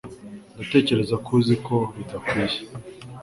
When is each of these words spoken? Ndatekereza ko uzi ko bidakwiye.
Ndatekereza 0.53 1.15
ko 1.23 1.29
uzi 1.39 1.55
ko 1.65 1.75
bidakwiye. 1.95 2.59